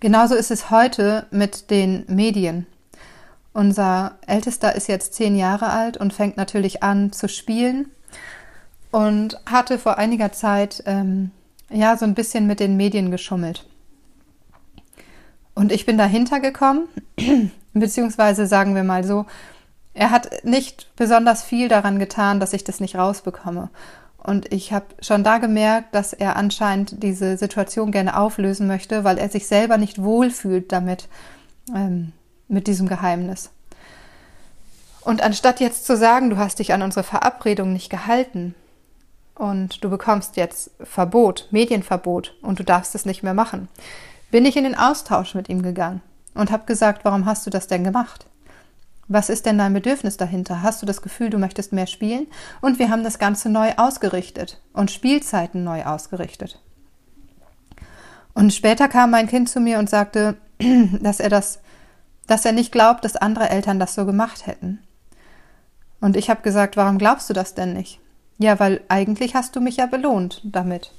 [0.07, 2.69] Genauso ist es heute mit den Medien.
[3.53, 7.91] Unser Ältester ist jetzt zehn Jahre alt und fängt natürlich an zu spielen
[8.93, 11.33] und hatte vor einiger Zeit ähm,
[11.71, 13.67] ja so ein bisschen mit den Medien geschummelt.
[15.57, 16.87] Und ich bin dahinter gekommen,
[17.73, 19.27] beziehungsweise sagen wir mal so,
[19.93, 23.71] er hat nicht besonders viel daran getan, dass ich das nicht rausbekomme.
[24.27, 29.19] Und ich habe schon da gemerkt, dass er anscheinend diese Situation gerne auflösen möchte, weil
[29.19, 31.09] er sich selber nicht wohlfühlt damit,
[31.73, 32.13] ähm,
[32.49, 33.51] mit diesem Geheimnis.
[35.03, 38.57] Und anstatt jetzt zu sagen, du hast dich an unsere Verabredung nicht gehalten
[39.37, 43.69] und du bekommst jetzt Verbot, Medienverbot und du darfst es nicht mehr machen,
[44.33, 46.03] bin ich in den Austausch mit ihm gegangen
[46.35, 48.27] und habe gesagt, warum hast du das denn gemacht?
[49.09, 50.63] Was ist denn dein Bedürfnis dahinter?
[50.63, 52.27] Hast du das Gefühl, du möchtest mehr spielen?
[52.61, 56.61] Und wir haben das Ganze neu ausgerichtet und Spielzeiten neu ausgerichtet.
[58.35, 60.37] Und später kam mein Kind zu mir und sagte,
[61.01, 61.61] dass er das,
[62.27, 64.81] dass er nicht glaubt, dass andere Eltern das so gemacht hätten.
[66.01, 68.01] Und ich habe gesagt, warum glaubst du das denn nicht?
[68.39, 70.93] Ja, weil eigentlich hast du mich ja belohnt damit.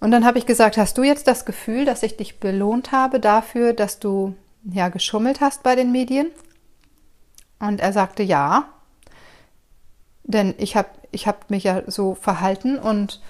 [0.00, 3.20] Und dann habe ich gesagt, hast du jetzt das Gefühl, dass ich dich belohnt habe
[3.20, 4.34] dafür, dass du
[4.64, 6.26] ja geschummelt hast bei den Medien?
[7.60, 8.68] Und er sagte ja,
[10.24, 13.20] denn ich habe ich hab mich ja so verhalten und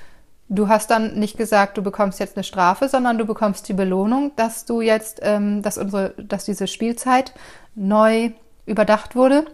[0.49, 4.33] du hast dann nicht gesagt, du bekommst jetzt eine Strafe, sondern du bekommst die Belohnung,
[4.37, 7.33] dass du jetzt, ähm, dass unsere, dass diese Spielzeit
[7.75, 8.31] neu
[8.67, 9.47] überdacht wurde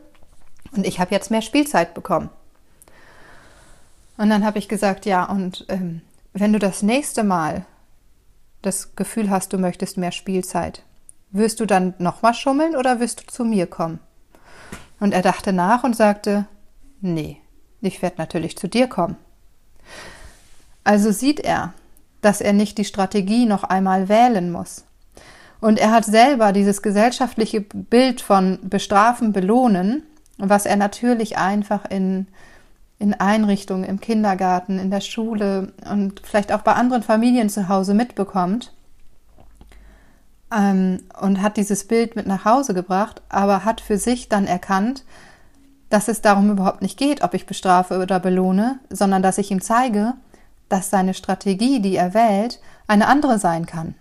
[0.72, 2.30] und ich habe jetzt mehr Spielzeit bekommen.
[4.16, 6.00] Und dann habe ich gesagt, ja, und ähm,
[6.32, 7.66] wenn du das nächste Mal
[8.62, 10.82] das Gefühl hast, du möchtest mehr Spielzeit,
[11.30, 13.98] wirst du dann nochmal schummeln oder wirst du zu mir kommen?
[15.04, 16.46] Und er dachte nach und sagte,
[17.02, 17.36] nee,
[17.82, 19.18] ich werde natürlich zu dir kommen.
[20.82, 21.74] Also sieht er,
[22.22, 24.86] dass er nicht die Strategie noch einmal wählen muss.
[25.60, 30.04] Und er hat selber dieses gesellschaftliche Bild von bestrafen, belohnen,
[30.38, 32.26] was er natürlich einfach in,
[32.98, 37.92] in Einrichtungen, im Kindergarten, in der Schule und vielleicht auch bei anderen Familien zu Hause
[37.92, 38.73] mitbekommt
[40.52, 45.04] ähm, und hat dieses Bild mit nach Hause gebracht, aber hat für sich dann erkannt,
[45.90, 49.60] dass es darum überhaupt nicht geht, ob ich bestrafe oder belohne, sondern dass ich ihm
[49.60, 50.14] zeige,
[50.68, 53.94] dass seine Strategie, die er wählt, eine andere sein kann.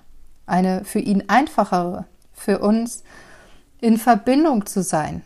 [0.45, 3.03] Eine für ihn einfachere, für uns
[3.79, 5.21] in Verbindung zu sein.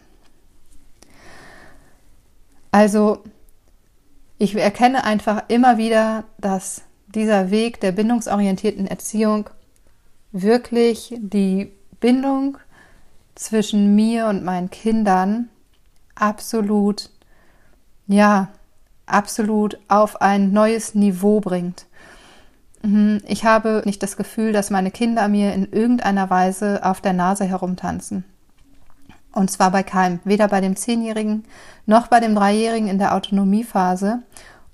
[2.72, 3.24] Also,
[4.38, 9.50] ich erkenne einfach immer wieder, dass dieser Weg der bindungsorientierten Erziehung
[10.42, 12.58] wirklich die Bindung
[13.36, 15.50] zwischen mir und meinen Kindern
[16.16, 17.10] absolut,
[18.08, 18.50] ja,
[19.06, 21.86] absolut auf ein neues Niveau bringt.
[22.82, 27.14] Mhm, ich habe nicht das Gefühl, dass meine Kinder mir in irgendeiner Weise auf der
[27.14, 28.24] Nase herumtanzen.
[29.32, 31.46] Und zwar bei keinem, weder bei dem Zehnjährigen
[31.86, 34.24] noch bei dem Dreijährigen in der Autonomiephase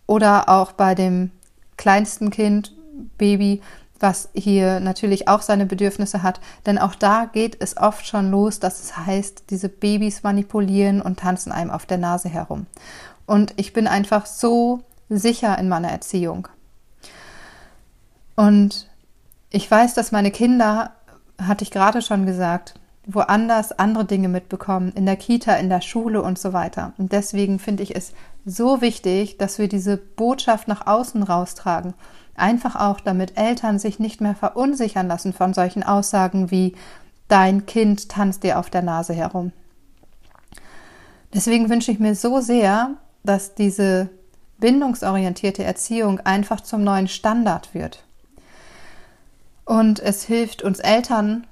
[0.08, 1.32] oder auch bei dem
[1.76, 2.73] kleinsten Kind,
[3.17, 3.62] Baby,
[3.99, 6.39] was hier natürlich auch seine Bedürfnisse hat.
[6.65, 11.19] Denn auch da geht es oft schon los, dass es heißt, diese Babys manipulieren und
[11.19, 12.65] tanzen einem auf der Nase herum.
[13.25, 16.47] Und ich bin einfach so sicher in meiner Erziehung.
[18.36, 18.89] Und
[19.49, 20.91] ich weiß, dass meine Kinder,
[21.39, 22.75] hatte ich gerade schon gesagt,
[23.06, 26.93] woanders andere Dinge mitbekommen, in der Kita, in der Schule und so weiter.
[26.97, 28.13] Und deswegen finde ich es
[28.45, 31.93] so wichtig, dass wir diese Botschaft nach außen raustragen
[32.36, 36.76] Einfach auch, damit Eltern sich nicht mehr verunsichern lassen von solchen Aussagen wie
[37.28, 39.52] dein Kind tanzt dir auf der Nase herum.
[41.34, 42.91] Deswegen wünsche ich mir so sehr,
[43.24, 44.10] dass diese
[44.60, 48.04] bindungsorientierte Erziehung einfach zum neuen Standard wird.
[49.65, 51.48] Und es hilft uns Eltern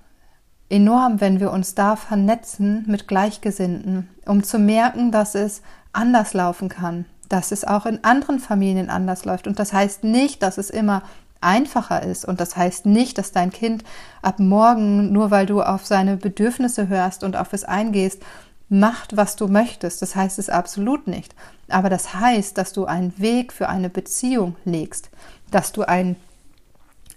[0.70, 5.62] enorm, wenn wir uns da vernetzen mit Gleichgesinnten, um zu merken, dass es
[5.94, 9.48] anders laufen kann, dass es auch in anderen Familien anders läuft.
[9.48, 11.04] Und das heißt nicht, dass es immer
[11.40, 12.26] einfacher ist.
[12.26, 13.84] Und das heißt nicht, dass dein Kind
[14.22, 18.22] ab morgen, nur weil du auf seine Bedürfnisse hörst und auf es eingehst,
[18.68, 20.02] macht, was du möchtest.
[20.02, 21.34] Das heißt es absolut nicht.
[21.70, 25.10] Aber das heißt, dass du einen Weg für eine Beziehung legst,
[25.52, 26.18] dass du ein,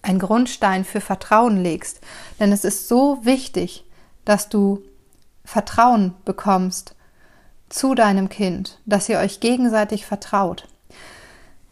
[0.03, 2.00] einen Grundstein für Vertrauen legst.
[2.38, 3.85] Denn es ist so wichtig,
[4.24, 4.83] dass du
[5.44, 6.94] Vertrauen bekommst
[7.68, 10.68] zu deinem Kind, dass ihr euch gegenseitig vertraut.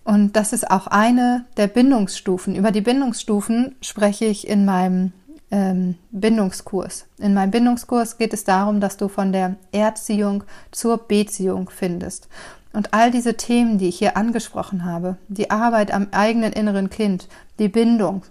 [0.05, 2.57] Und das ist auch eine der Bindungsstufen.
[2.57, 5.13] Über die Bindungsstufen spreche ich in meinem
[5.53, 7.07] ähm, Bindungskurs.
[7.19, 12.29] In meinem Bindungskurs geht es darum, dass du von der Erziehung zur Beziehung findest.
[12.73, 17.29] Und all diese Themen, die ich hier angesprochen habe, die Arbeit am eigenen inneren Kind,
[17.59, 18.23] die Bindung,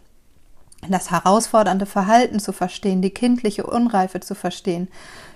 [0.90, 4.88] das herausfordernde Verhalten zu verstehen, die kindliche Unreife zu verstehen,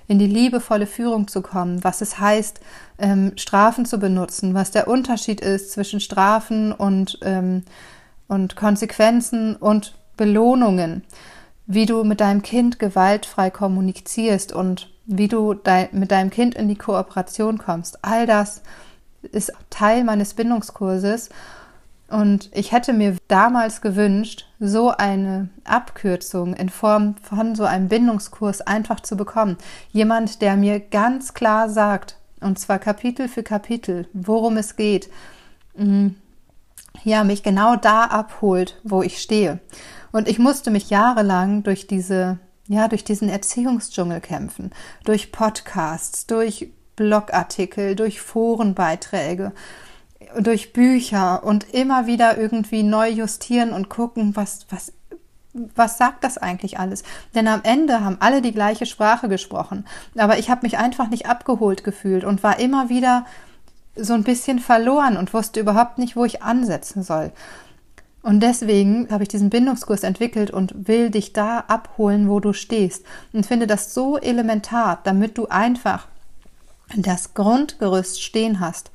[0.08, 2.60] in die liebevolle Führung zu kommen, was es heißt,
[3.00, 7.63] ähm, Strafen zu benutzen, was der Unterschied ist zwischen Strafen und, ähm,
[8.28, 11.04] und Konsequenzen und Belohnungen,
[11.65, 16.68] wie du mit deinem Kind gewaltfrei kommunizierst und wie du de mit deinem Kind in
[16.68, 18.04] die Kooperation kommst.
[18.04, 18.62] All das
[19.22, 21.30] ist Teil meines Bindungskurses.
[22.08, 28.62] Und ich hätte mir damals gewünscht, so eine Abkürzung in Form von so einem Bindungskurs
[28.62, 29.58] einfach zu bekommen.
[29.91, 35.10] Jemand, der mir ganz klar sagt, und zwar Kapitel für Kapitel, worum es geht.
[35.76, 36.15] Mhm.
[37.04, 39.60] Ja, mich genau da abholt, wo ich stehe.
[40.12, 44.72] Und ich musste mich jahrelang durch diese, ja, durch diesen Erziehungsdschungel kämpfen,
[45.04, 49.52] durch Podcasts, durch Blogartikel, durch Forenbeiträge,
[50.39, 54.93] durch Bücher und immer wieder irgendwie neu justieren und gucken, was, was,
[55.54, 57.04] was sagt das eigentlich alles?
[57.34, 59.86] Denn am Ende haben alle die gleiche Sprache gesprochen.
[60.17, 63.26] Aber ich habe mich einfach nicht abgeholt gefühlt und war immer wieder
[63.95, 67.32] so ein bisschen verloren und wusste überhaupt nicht, wo ich ansetzen soll.
[68.21, 73.06] Und deswegen habe ich diesen Bindungskurs entwickelt und will dich da abholen, wo du stehst.
[73.34, 76.08] Und finde das so elementar, damit du einfach
[76.95, 78.89] das Grundgerüst stehen hast,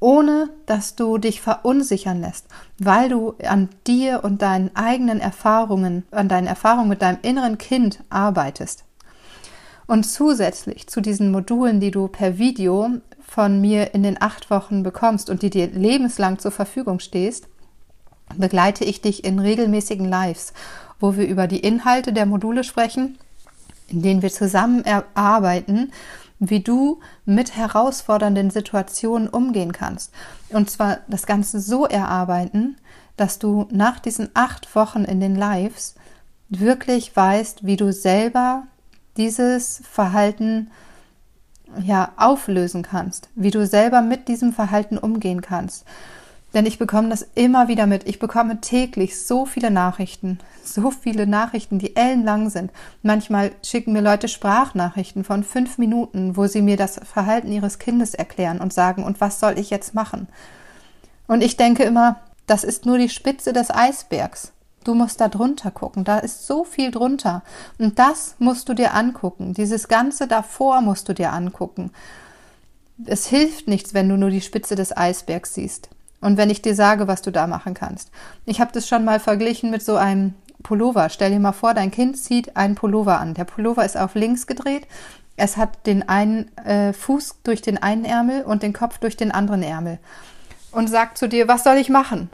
[0.00, 2.46] ohne dass du dich verunsichern lässt,
[2.78, 8.00] weil du an dir und deinen eigenen Erfahrungen, an deinen Erfahrungen mit deinem inneren Kind
[8.10, 8.84] arbeitest.
[9.86, 12.90] Und zusätzlich zu diesen Modulen, die du per Video
[13.26, 17.48] von mir in den acht Wochen bekommst und die dir lebenslang zur Verfügung stehst,
[18.36, 20.52] begleite ich dich in regelmäßigen Lives,
[21.00, 23.18] wo wir über die Inhalte der Module sprechen,
[23.88, 25.92] in denen wir zusammen erarbeiten,
[26.38, 30.12] wie du mit herausfordernden Situationen umgehen kannst.
[30.50, 32.76] Und zwar das Ganze so erarbeiten,
[33.16, 35.94] dass du nach diesen acht Wochen in den Lives
[36.48, 38.64] wirklich weißt, wie du selber
[39.16, 40.70] dieses Verhalten
[41.82, 45.84] ja auflösen kannst, wie du selber mit diesem Verhalten umgehen kannst.
[46.54, 48.08] Denn ich bekomme das immer wieder mit.
[48.08, 52.70] Ich bekomme täglich so viele Nachrichten, so viele Nachrichten, die ellenlang sind.
[53.02, 58.14] Manchmal schicken mir Leute Sprachnachrichten von fünf Minuten, wo sie mir das Verhalten ihres Kindes
[58.14, 60.26] erklären und sagen, und was soll ich jetzt machen?
[61.26, 64.52] Und ich denke immer, das ist nur die Spitze des Eisbergs.
[64.84, 66.04] Du musst da drunter gucken.
[66.04, 67.42] Da ist so viel drunter.
[67.78, 69.52] Und das musst du dir angucken.
[69.52, 71.92] Dieses Ganze davor musst du dir angucken.
[73.04, 75.90] Es hilft nichts, wenn du nur die Spitze des Eisbergs siehst.
[76.20, 78.10] Und wenn ich dir sage, was du da machen kannst.
[78.44, 81.08] Ich habe das schon mal verglichen mit so einem Pullover.
[81.08, 83.34] Stell dir mal vor, dein Kind zieht einen Pullover an.
[83.34, 84.86] Der Pullover ist auf links gedreht.
[85.36, 89.30] Es hat den einen äh, Fuß durch den einen Ärmel und den Kopf durch den
[89.30, 90.00] anderen Ärmel.
[90.72, 92.28] Und sagt zu dir, was soll ich machen?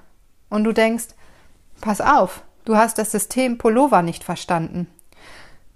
[0.48, 1.08] Und du denkst,
[1.80, 4.88] pass auf, du hast das System Pullover nicht verstanden.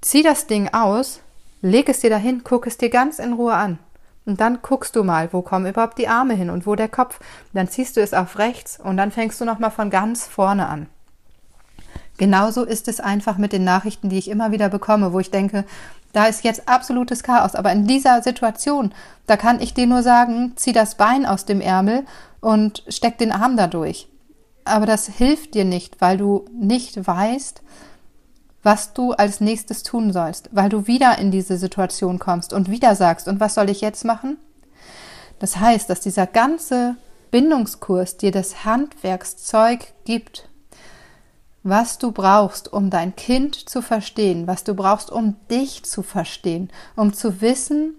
[0.00, 1.20] Zieh das Ding aus,
[1.60, 3.78] leg es dir dahin, guck es dir ganz in Ruhe an.
[4.28, 7.18] Und dann guckst du mal, wo kommen überhaupt die Arme hin und wo der Kopf.
[7.54, 10.86] Dann ziehst du es auf rechts und dann fängst du nochmal von ganz vorne an.
[12.18, 15.64] Genauso ist es einfach mit den Nachrichten, die ich immer wieder bekomme, wo ich denke,
[16.12, 17.54] da ist jetzt absolutes Chaos.
[17.54, 18.92] Aber in dieser Situation,
[19.26, 22.04] da kann ich dir nur sagen, zieh das Bein aus dem Ärmel
[22.40, 24.08] und steck den Arm da durch.
[24.66, 27.62] Aber das hilft dir nicht, weil du nicht weißt,
[28.68, 32.94] was du als nächstes tun sollst, weil du wieder in diese Situation kommst und wieder
[32.94, 34.36] sagst, und was soll ich jetzt machen?
[35.38, 36.96] Das heißt, dass dieser ganze
[37.30, 40.50] Bindungskurs dir das Handwerkszeug gibt,
[41.62, 46.68] was du brauchst, um dein Kind zu verstehen, was du brauchst, um dich zu verstehen,
[46.94, 47.94] um zu wissen,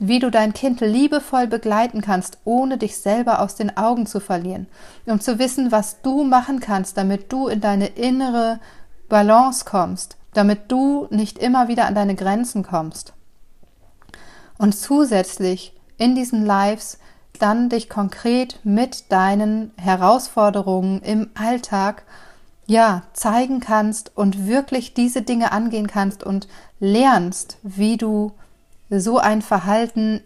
[0.00, 4.66] wie du dein Kind liebevoll begleiten kannst, ohne dich selber aus den Augen zu verlieren,
[5.06, 8.58] um zu wissen, was du machen kannst, damit du in deine innere
[9.12, 13.12] Balance kommst, damit du nicht immer wieder an deine Grenzen kommst.
[14.56, 16.98] Und zusätzlich in diesen Lives
[17.38, 22.04] dann dich konkret mit deinen Herausforderungen im Alltag
[22.66, 26.48] ja zeigen kannst und wirklich diese Dinge angehen kannst und
[26.80, 28.32] lernst, wie du
[28.88, 30.22] so ein Verhalten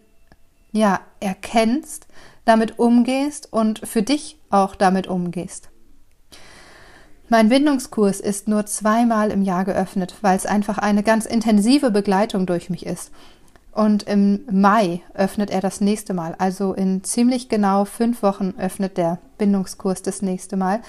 [0.70, 2.06] ja erkennst,
[2.44, 5.70] damit umgehst und für dich auch damit umgehst.
[7.28, 12.46] Mein Bindungskurs ist nur zweimal im Jahr geöffnet, weil es einfach eine ganz intensive Begleitung
[12.46, 13.10] durch mich ist.
[13.72, 16.36] Und im Mai öffnet er das nächste Mal.
[16.38, 20.80] Also in ziemlich genau fünf Wochen öffnet der Bindungskurs das nächste Mal.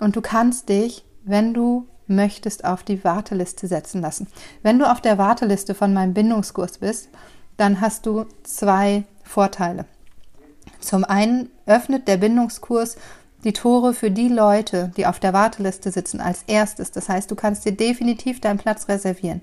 [0.00, 4.26] Und du kannst dich, wenn du möchtest, auf die Warteliste setzen lassen.
[4.62, 7.08] Wenn du auf der Warteliste von meinem Bindungskurs bist,
[7.56, 9.84] dann hast du zwei Vorteile.
[10.80, 12.96] Zum einen öffnet der Bindungskurs
[13.44, 16.90] die Tore für die Leute, die auf der Warteliste sitzen, als erstes.
[16.90, 19.42] Das heißt, du kannst dir definitiv deinen Platz reservieren.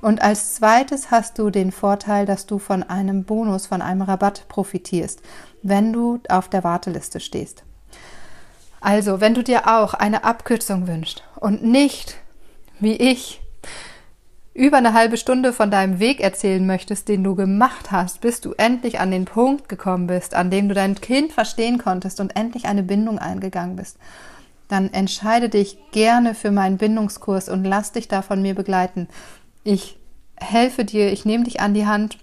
[0.00, 4.46] Und als zweites hast du den Vorteil, dass du von einem Bonus, von einem Rabatt
[4.48, 5.20] profitierst,
[5.62, 7.64] wenn du auf der Warteliste stehst.
[8.80, 12.16] Also, wenn du dir auch eine Abkürzung wünschst und nicht,
[12.78, 13.40] wie ich,
[14.56, 18.54] über eine halbe Stunde von deinem Weg erzählen möchtest, den du gemacht hast, bis du
[18.56, 22.64] endlich an den Punkt gekommen bist, an dem du dein Kind verstehen konntest und endlich
[22.64, 23.98] eine Bindung eingegangen bist,
[24.68, 29.08] dann entscheide dich gerne für meinen Bindungskurs und lass dich da von mir begleiten.
[29.62, 29.98] Ich
[30.36, 32.16] helfe dir, ich nehme dich an die Hand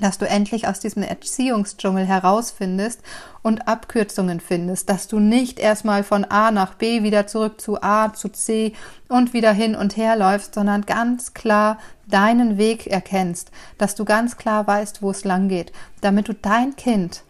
[0.00, 3.00] dass du endlich aus diesem Erziehungsdschungel herausfindest
[3.42, 8.12] und Abkürzungen findest, dass du nicht erstmal von A nach B wieder zurück zu A
[8.12, 8.72] zu C
[9.08, 14.36] und wieder hin und her läufst, sondern ganz klar deinen Weg erkennst, dass du ganz
[14.36, 17.22] klar weißt, wo es lang geht, damit du dein Kind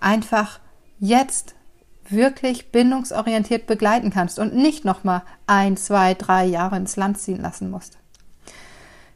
[0.00, 0.58] einfach
[0.98, 1.54] jetzt
[2.08, 7.70] wirklich bindungsorientiert begleiten kannst und nicht nochmal ein, zwei, drei Jahre ins Land ziehen lassen
[7.70, 7.98] musst.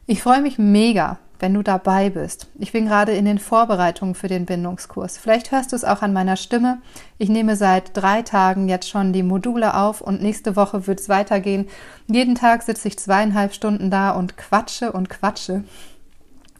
[0.07, 2.47] Ich freue mich mega, wenn du dabei bist.
[2.59, 5.17] Ich bin gerade in den Vorbereitungen für den Bindungskurs.
[5.17, 6.79] Vielleicht hörst du es auch an meiner Stimme.
[7.17, 11.09] Ich nehme seit drei Tagen jetzt schon die Module auf und nächste Woche wird es
[11.09, 11.67] weitergehen.
[12.07, 15.63] Jeden Tag sitze ich zweieinhalb Stunden da und quatsche und quatsche,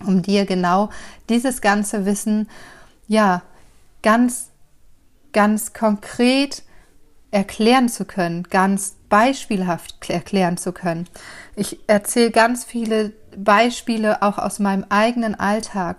[0.06, 0.90] um dir genau
[1.30, 2.50] dieses ganze Wissen,
[3.08, 3.42] ja,
[4.02, 4.50] ganz,
[5.34, 6.64] ganz konkret
[7.36, 11.06] erklären zu können, ganz beispielhaft erklären zu können.
[11.58, 15.98] Ich erzähle ganz viele Beispiele auch aus meinem eigenen Alltag,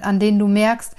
[0.00, 0.94] an denen du merkst,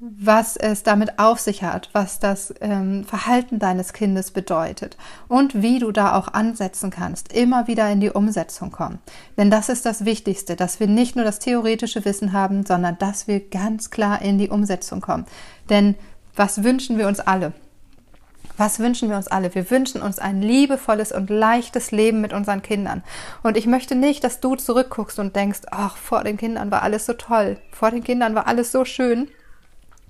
[0.00, 4.98] was es damit auf sich hat, was das ähm, Verhalten deines Kindes bedeutet
[5.28, 8.98] und wie du da auch ansetzen kannst, immer wieder in die Umsetzung kommen.
[9.38, 13.28] Denn das ist das Wichtigste, dass wir nicht nur das theoretische Wissen haben, sondern dass
[13.28, 15.26] wir ganz klar in die Umsetzung kommen.
[15.70, 15.94] Denn
[16.36, 17.52] was wünschen wir uns alle?
[18.60, 19.54] Was wünschen wir uns alle?
[19.54, 23.02] Wir wünschen uns ein liebevolles und leichtes Leben mit unseren Kindern.
[23.42, 27.06] Und ich möchte nicht, dass du zurückguckst und denkst, ach, vor den Kindern war alles
[27.06, 29.30] so toll, vor den Kindern war alles so schön.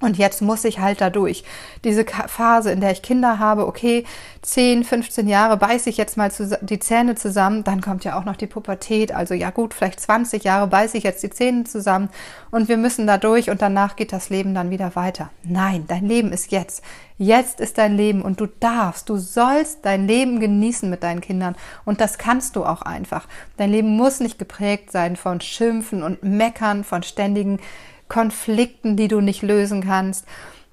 [0.01, 1.45] Und jetzt muss ich halt da durch.
[1.85, 4.05] Diese Phase, in der ich Kinder habe, okay,
[4.43, 6.33] 10, 15 Jahre beiße ich jetzt mal
[6.63, 10.43] die Zähne zusammen, dann kommt ja auch noch die Pubertät, also ja gut, vielleicht 20
[10.43, 12.09] Jahre beiße ich jetzt die Zähne zusammen
[12.51, 15.31] und wir müssen da durch und danach geht das Leben dann wieder weiter.
[15.43, 16.83] Nein, dein Leben ist jetzt.
[17.19, 21.55] Jetzt ist dein Leben und du darfst, du sollst dein Leben genießen mit deinen Kindern
[21.85, 23.29] und das kannst du auch einfach.
[23.59, 27.59] Dein Leben muss nicht geprägt sein von Schimpfen und Meckern, von ständigen
[28.11, 30.27] Konflikten, die du nicht lösen kannst.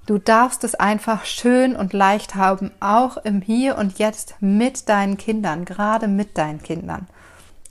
[0.05, 5.15] Du darfst es einfach schön und leicht haben, auch im Hier und Jetzt mit deinen
[5.17, 7.07] Kindern, gerade mit deinen Kindern.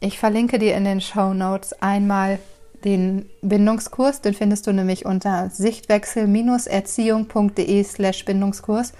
[0.00, 2.38] Ich verlinke dir in den Show Notes einmal
[2.84, 8.92] den Bindungskurs, den findest du nämlich unter sichtwechsel-erziehung.de slash Bindungskurs.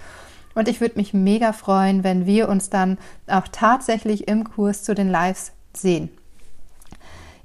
[0.55, 2.97] Und ich würde mich mega freuen, wenn wir uns dann
[3.27, 6.09] auch tatsächlich im Kurs zu den Lives sehen.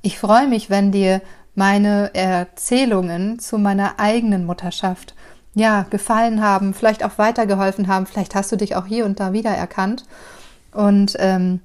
[0.00, 1.20] Ich freue mich, wenn dir
[1.54, 5.14] meine Erzählungen zu meiner eigenen Mutterschaft
[5.54, 8.06] ja gefallen haben, vielleicht auch weitergeholfen haben.
[8.06, 10.04] Vielleicht hast du dich auch hier und da wiedererkannt.
[10.72, 11.60] Und ähm,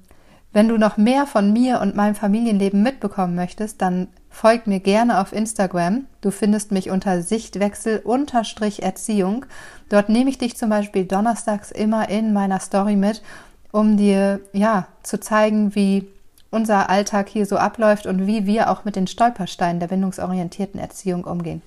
[0.52, 5.20] wenn du noch mehr von mir und meinem Familienleben mitbekommen möchtest, dann folg mir gerne
[5.22, 6.06] auf Instagram.
[6.22, 9.46] Du findest mich unter Sichtwechsel-Erziehung.
[9.90, 13.24] Dort nehme ich dich zum Beispiel donnerstags immer in meiner Story mit,
[13.72, 16.08] um dir ja zu zeigen, wie
[16.52, 21.24] unser Alltag hier so abläuft und wie wir auch mit den Stolpersteinen der bindungsorientierten Erziehung
[21.24, 21.62] umgehen.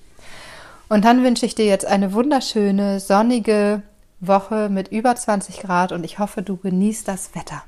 [0.89, 3.81] Und dann wünsche ich dir jetzt eine wunderschöne, sonnige
[4.19, 7.63] Woche mit über 20 Grad und ich hoffe, du genießt das Wetter.